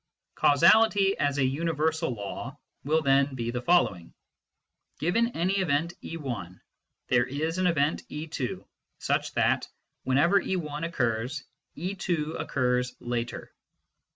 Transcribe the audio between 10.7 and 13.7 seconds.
occurs, e^ occurs later."